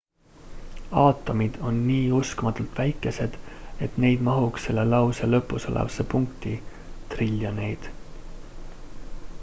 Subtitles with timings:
[1.01, 3.37] aatomid on nii uskumatult väikesed
[3.87, 6.55] et neid mahuks selle lause lõpus olevasse punkti
[7.15, 7.91] triljoneid